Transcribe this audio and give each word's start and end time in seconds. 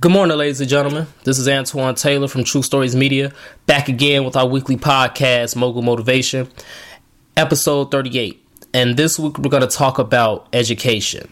Good 0.00 0.12
morning, 0.12 0.38
ladies 0.38 0.60
and 0.60 0.70
gentlemen. 0.70 1.08
This 1.24 1.40
is 1.40 1.48
Antoine 1.48 1.96
Taylor 1.96 2.28
from 2.28 2.44
True 2.44 2.62
Stories 2.62 2.94
Media, 2.94 3.32
back 3.66 3.88
again 3.88 4.22
with 4.22 4.36
our 4.36 4.46
weekly 4.46 4.76
podcast, 4.76 5.56
Mogul 5.56 5.82
Motivation, 5.82 6.48
episode 7.36 7.90
38. 7.90 8.40
And 8.72 8.96
this 8.96 9.18
week 9.18 9.38
we're 9.38 9.50
going 9.50 9.68
to 9.68 9.76
talk 9.76 9.98
about 9.98 10.46
education. 10.52 11.28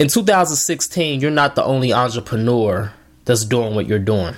In 0.00 0.08
2016, 0.08 1.20
you're 1.20 1.30
not 1.30 1.54
the 1.54 1.62
only 1.62 1.92
entrepreneur 1.92 2.92
that's 3.24 3.44
doing 3.44 3.76
what 3.76 3.86
you're 3.86 4.00
doing. 4.00 4.34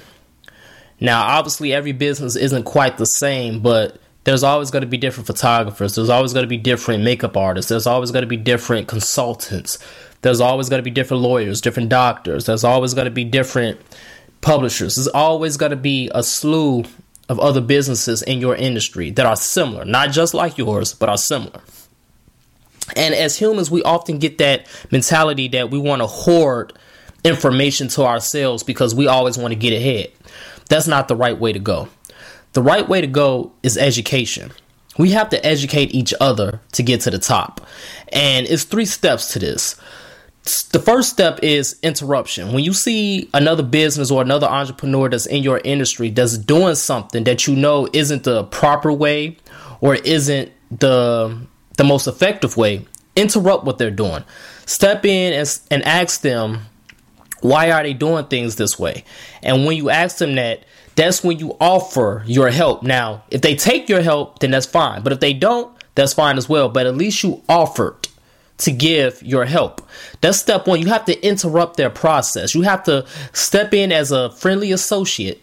Now, 1.00 1.22
obviously, 1.22 1.72
every 1.72 1.92
business 1.92 2.36
isn't 2.36 2.64
quite 2.64 2.98
the 2.98 3.06
same, 3.06 3.62
but 3.62 3.98
there's 4.24 4.42
always 4.42 4.70
going 4.70 4.82
to 4.82 4.86
be 4.86 4.98
different 4.98 5.26
photographers. 5.26 5.94
There's 5.94 6.10
always 6.10 6.34
going 6.34 6.44
to 6.44 6.48
be 6.48 6.58
different 6.58 7.02
makeup 7.02 7.34
artists. 7.34 7.70
There's 7.70 7.86
always 7.86 8.10
going 8.10 8.24
to 8.24 8.28
be 8.28 8.36
different 8.36 8.88
consultants. 8.88 9.78
There's 10.24 10.40
always 10.40 10.70
going 10.70 10.78
to 10.78 10.82
be 10.82 10.90
different 10.90 11.22
lawyers, 11.22 11.60
different 11.60 11.90
doctors. 11.90 12.46
There's 12.46 12.64
always 12.64 12.94
going 12.94 13.04
to 13.04 13.10
be 13.10 13.24
different 13.24 13.78
publishers. 14.40 14.96
There's 14.96 15.08
always 15.08 15.58
going 15.58 15.68
to 15.68 15.76
be 15.76 16.10
a 16.14 16.22
slew 16.22 16.84
of 17.28 17.38
other 17.38 17.60
businesses 17.60 18.22
in 18.22 18.40
your 18.40 18.56
industry 18.56 19.10
that 19.10 19.26
are 19.26 19.36
similar, 19.36 19.84
not 19.84 20.12
just 20.12 20.32
like 20.32 20.56
yours, 20.56 20.94
but 20.94 21.10
are 21.10 21.18
similar. 21.18 21.60
And 22.96 23.14
as 23.14 23.36
humans, 23.36 23.70
we 23.70 23.82
often 23.82 24.18
get 24.18 24.38
that 24.38 24.66
mentality 24.90 25.46
that 25.48 25.70
we 25.70 25.78
want 25.78 26.00
to 26.00 26.06
hoard 26.06 26.72
information 27.22 27.88
to 27.88 28.04
ourselves 28.04 28.62
because 28.62 28.94
we 28.94 29.06
always 29.06 29.36
want 29.36 29.52
to 29.52 29.58
get 29.58 29.74
ahead. 29.74 30.10
That's 30.70 30.86
not 30.86 31.08
the 31.08 31.16
right 31.16 31.38
way 31.38 31.52
to 31.52 31.58
go. 31.58 31.90
The 32.54 32.62
right 32.62 32.88
way 32.88 33.02
to 33.02 33.06
go 33.06 33.52
is 33.62 33.76
education. 33.76 34.52
We 34.96 35.10
have 35.10 35.28
to 35.30 35.46
educate 35.46 35.94
each 35.94 36.14
other 36.18 36.62
to 36.72 36.82
get 36.82 37.02
to 37.02 37.10
the 37.10 37.18
top. 37.18 37.60
And 38.10 38.46
it's 38.46 38.64
three 38.64 38.86
steps 38.86 39.34
to 39.34 39.38
this 39.38 39.78
the 40.44 40.78
first 40.78 41.08
step 41.08 41.40
is 41.42 41.78
interruption. 41.82 42.52
When 42.52 42.64
you 42.64 42.74
see 42.74 43.30
another 43.32 43.62
business 43.62 44.10
or 44.10 44.20
another 44.20 44.46
entrepreneur 44.46 45.08
that's 45.08 45.24
in 45.24 45.42
your 45.42 45.60
industry 45.64 46.10
that's 46.10 46.36
doing 46.36 46.74
something 46.74 47.24
that 47.24 47.46
you 47.46 47.56
know 47.56 47.88
isn't 47.94 48.24
the 48.24 48.44
proper 48.44 48.92
way 48.92 49.38
or 49.80 49.94
isn't 49.94 50.52
the 50.70 51.46
the 51.76 51.84
most 51.84 52.06
effective 52.06 52.56
way, 52.56 52.86
interrupt 53.16 53.64
what 53.64 53.78
they're 53.78 53.90
doing. 53.90 54.22
Step 54.66 55.04
in 55.04 55.32
and, 55.32 55.60
and 55.70 55.82
ask 55.84 56.20
them 56.20 56.60
why 57.40 57.70
are 57.70 57.82
they 57.82 57.92
doing 57.92 58.26
things 58.26 58.56
this 58.56 58.78
way? 58.78 59.04
And 59.42 59.66
when 59.66 59.76
you 59.76 59.90
ask 59.90 60.18
them 60.18 60.34
that, 60.36 60.64
that's 60.96 61.22
when 61.24 61.38
you 61.38 61.56
offer 61.60 62.22
your 62.26 62.50
help. 62.50 62.82
Now, 62.82 63.24
if 63.30 63.42
they 63.42 63.54
take 63.54 63.88
your 63.88 64.00
help, 64.00 64.38
then 64.38 64.50
that's 64.52 64.66
fine. 64.66 65.02
But 65.02 65.12
if 65.12 65.20
they 65.20 65.32
don't, 65.34 65.70
that's 65.94 66.14
fine 66.14 66.38
as 66.38 66.48
well. 66.48 66.68
But 66.68 66.86
at 66.86 66.96
least 66.96 67.22
you 67.22 67.42
offered 67.48 68.03
to 68.58 68.70
give 68.70 69.22
your 69.22 69.44
help. 69.44 69.86
That's 70.20 70.38
step 70.38 70.66
one. 70.66 70.80
You 70.80 70.88
have 70.88 71.04
to 71.06 71.26
interrupt 71.26 71.76
their 71.76 71.90
process. 71.90 72.54
You 72.54 72.62
have 72.62 72.84
to 72.84 73.06
step 73.32 73.74
in 73.74 73.92
as 73.92 74.12
a 74.12 74.30
friendly 74.30 74.72
associate 74.72 75.40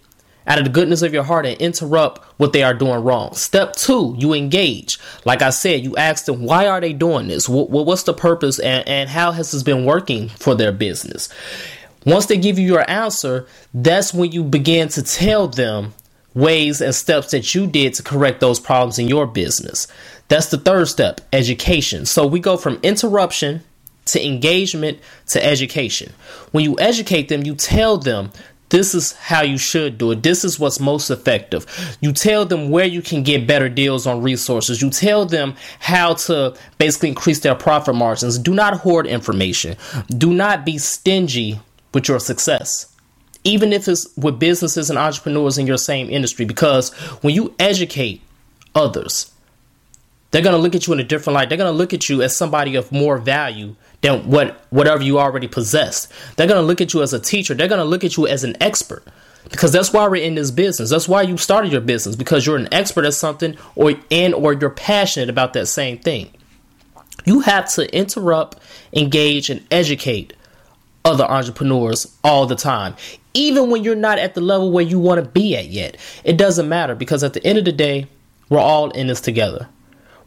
out 0.47 0.57
of 0.57 0.63
the 0.63 0.71
goodness 0.71 1.01
of 1.01 1.13
your 1.13 1.23
heart 1.23 1.45
and 1.45 1.59
interrupt 1.59 2.23
what 2.39 2.53
they 2.53 2.63
are 2.63 2.73
doing 2.73 3.03
wrong. 3.03 3.33
Step 3.33 3.75
two, 3.75 4.15
you 4.17 4.33
engage. 4.33 4.97
Like 5.25 5.41
I 5.41 5.51
said, 5.51 5.83
you 5.83 5.95
ask 5.97 6.25
them, 6.25 6.43
why 6.43 6.67
are 6.67 6.81
they 6.81 6.93
doing 6.93 7.27
this? 7.27 7.47
What, 7.47 7.69
what's 7.69 8.03
the 8.03 8.13
purpose 8.13 8.57
and, 8.59 8.87
and 8.87 9.09
how 9.09 9.31
has 9.31 9.51
this 9.51 9.63
been 9.63 9.85
working 9.85 10.29
for 10.29 10.55
their 10.55 10.71
business? 10.71 11.29
Once 12.05 12.25
they 12.25 12.37
give 12.37 12.57
you 12.57 12.65
your 12.65 12.89
answer, 12.89 13.45
that's 13.73 14.13
when 14.13 14.31
you 14.31 14.43
begin 14.43 14.87
to 14.89 15.03
tell 15.03 15.47
them 15.47 15.93
ways 16.33 16.81
and 16.81 16.95
steps 16.95 17.31
that 17.31 17.53
you 17.53 17.67
did 17.67 17.93
to 17.95 18.03
correct 18.03 18.39
those 18.39 18.59
problems 18.59 18.99
in 18.99 19.07
your 19.07 19.27
business. 19.27 19.87
That's 20.27 20.47
the 20.47 20.57
third 20.57 20.87
step, 20.87 21.21
education. 21.33 22.05
So 22.05 22.25
we 22.25 22.39
go 22.39 22.57
from 22.57 22.79
interruption 22.83 23.63
to 24.05 24.25
engagement 24.25 24.99
to 25.27 25.45
education. 25.45 26.13
When 26.51 26.63
you 26.63 26.79
educate 26.79 27.29
them, 27.29 27.43
you 27.43 27.55
tell 27.55 27.97
them 27.97 28.31
this 28.69 28.95
is 28.95 29.11
how 29.13 29.41
you 29.41 29.57
should 29.57 29.97
do 29.97 30.11
it. 30.11 30.23
This 30.23 30.45
is 30.45 30.57
what's 30.57 30.79
most 30.79 31.09
effective. 31.09 31.65
You 31.99 32.13
tell 32.13 32.45
them 32.45 32.69
where 32.69 32.85
you 32.85 33.01
can 33.01 33.21
get 33.21 33.45
better 33.45 33.67
deals 33.67 34.07
on 34.07 34.21
resources. 34.21 34.81
You 34.81 34.89
tell 34.89 35.25
them 35.25 35.55
how 35.79 36.13
to 36.13 36.55
basically 36.77 37.09
increase 37.09 37.41
their 37.41 37.55
profit 37.55 37.95
margins. 37.95 38.39
Do 38.39 38.53
not 38.53 38.77
hoard 38.77 39.07
information. 39.07 39.75
Do 40.07 40.33
not 40.33 40.65
be 40.65 40.77
stingy 40.77 41.59
with 41.93 42.07
your 42.07 42.19
success 42.19 42.90
even 43.43 43.73
if 43.73 43.87
it's 43.87 44.07
with 44.17 44.39
businesses 44.39 44.89
and 44.89 44.99
entrepreneurs 44.99 45.57
in 45.57 45.67
your 45.67 45.77
same 45.77 46.09
industry, 46.09 46.45
because 46.45 46.93
when 47.21 47.33
you 47.33 47.55
educate 47.59 48.21
others, 48.75 49.31
they're 50.31 50.41
going 50.41 50.55
to 50.55 50.61
look 50.61 50.75
at 50.75 50.87
you 50.87 50.93
in 50.93 50.99
a 50.99 51.03
different 51.03 51.35
light. 51.35 51.49
They're 51.49 51.57
going 51.57 51.71
to 51.71 51.77
look 51.77 51.93
at 51.93 52.07
you 52.07 52.21
as 52.21 52.35
somebody 52.35 52.75
of 52.75 52.91
more 52.91 53.17
value 53.17 53.75
than 54.01 54.29
what 54.29 54.65
whatever 54.69 55.03
you 55.03 55.19
already 55.19 55.47
possessed. 55.47 56.11
They're 56.35 56.47
going 56.47 56.61
to 56.61 56.65
look 56.65 56.81
at 56.81 56.93
you 56.93 57.01
as 57.01 57.13
a 57.13 57.19
teacher. 57.19 57.53
They're 57.53 57.67
going 57.67 57.79
to 57.79 57.85
look 57.85 58.03
at 58.03 58.17
you 58.17 58.27
as 58.27 58.43
an 58.43 58.55
expert. 58.61 59.03
Because 59.49 59.71
that's 59.71 59.91
why 59.91 60.07
we're 60.07 60.23
in 60.23 60.35
this 60.35 60.51
business. 60.51 60.91
That's 60.91 61.07
why 61.07 61.23
you 61.23 61.35
started 61.35 61.71
your 61.71 61.81
business 61.81 62.15
because 62.15 62.45
you're 62.45 62.57
an 62.57 62.71
expert 62.71 63.05
at 63.05 63.15
something 63.15 63.57
or 63.75 63.93
and 64.11 64.33
or 64.33 64.53
you're 64.53 64.69
passionate 64.69 65.29
about 65.29 65.53
that 65.53 65.65
same 65.65 65.97
thing. 65.97 66.31
You 67.25 67.41
have 67.41 67.69
to 67.73 67.93
interrupt, 67.95 68.59
engage 68.93 69.49
and 69.49 69.65
educate 69.71 70.33
other 71.11 71.25
entrepreneurs 71.25 72.17
all 72.23 72.45
the 72.45 72.55
time, 72.55 72.95
even 73.33 73.69
when 73.69 73.83
you're 73.83 73.95
not 73.95 74.17
at 74.17 74.33
the 74.33 74.41
level 74.41 74.71
where 74.71 74.83
you 74.83 74.97
want 74.97 75.23
to 75.23 75.29
be 75.29 75.55
at 75.57 75.67
yet. 75.67 75.97
It 76.23 76.37
doesn't 76.37 76.69
matter 76.69 76.95
because 76.95 77.23
at 77.23 77.33
the 77.33 77.45
end 77.45 77.57
of 77.57 77.65
the 77.65 77.71
day, 77.71 78.07
we're 78.49 78.59
all 78.59 78.89
in 78.91 79.07
this 79.07 79.21
together. 79.21 79.67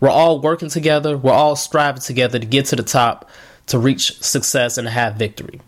We're 0.00 0.10
all 0.10 0.40
working 0.40 0.68
together, 0.68 1.16
we're 1.16 1.32
all 1.32 1.56
striving 1.56 2.02
together 2.02 2.38
to 2.38 2.46
get 2.46 2.66
to 2.66 2.76
the 2.76 2.82
top, 2.82 3.30
to 3.68 3.78
reach 3.78 4.20
success 4.20 4.76
and 4.76 4.86
have 4.86 5.16
victory. 5.16 5.60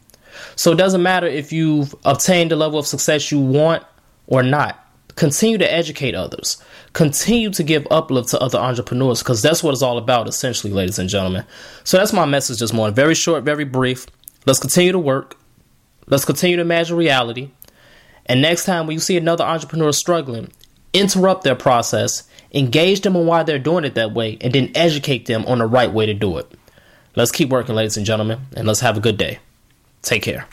So 0.56 0.72
it 0.72 0.76
doesn't 0.76 1.02
matter 1.02 1.26
if 1.26 1.52
you've 1.52 1.94
obtained 2.04 2.50
the 2.50 2.56
level 2.56 2.78
of 2.78 2.86
success 2.86 3.30
you 3.32 3.40
want 3.40 3.82
or 4.26 4.42
not. 4.42 4.82
Continue 5.14 5.56
to 5.56 5.72
educate 5.72 6.14
others. 6.14 6.62
Continue 6.92 7.50
to 7.50 7.62
give 7.62 7.86
uplift 7.90 8.28
to 8.30 8.40
other 8.40 8.58
entrepreneurs 8.58 9.22
because 9.22 9.40
that's 9.40 9.62
what 9.62 9.72
it's 9.72 9.82
all 9.82 9.96
about, 9.96 10.28
essentially, 10.28 10.72
ladies 10.72 10.98
and 10.98 11.08
gentlemen. 11.08 11.46
So 11.84 11.96
that's 11.96 12.12
my 12.12 12.26
message 12.26 12.58
this 12.58 12.74
morning. 12.74 12.94
Very 12.94 13.14
short, 13.14 13.42
very 13.42 13.64
brief. 13.64 14.06
Let's 14.46 14.60
continue 14.60 14.92
to 14.92 14.98
work. 14.98 15.36
Let's 16.06 16.24
continue 16.24 16.56
to 16.56 16.62
imagine 16.62 16.96
reality. 16.96 17.50
And 18.26 18.40
next 18.40 18.64
time 18.64 18.86
when 18.86 18.94
you 18.94 19.00
see 19.00 19.16
another 19.16 19.44
entrepreneur 19.44 19.92
struggling, 19.92 20.50
interrupt 20.92 21.44
their 21.44 21.54
process, 21.54 22.22
engage 22.52 23.02
them 23.02 23.16
on 23.16 23.26
why 23.26 23.42
they're 23.42 23.58
doing 23.58 23.84
it 23.84 23.94
that 23.94 24.12
way, 24.12 24.38
and 24.40 24.52
then 24.52 24.70
educate 24.74 25.26
them 25.26 25.44
on 25.46 25.58
the 25.58 25.66
right 25.66 25.92
way 25.92 26.06
to 26.06 26.14
do 26.14 26.38
it. 26.38 26.50
Let's 27.16 27.32
keep 27.32 27.48
working, 27.48 27.74
ladies 27.74 27.96
and 27.96 28.06
gentlemen, 28.06 28.40
and 28.56 28.66
let's 28.66 28.80
have 28.80 28.96
a 28.96 29.00
good 29.00 29.16
day. 29.18 29.38
Take 30.02 30.22
care. 30.22 30.46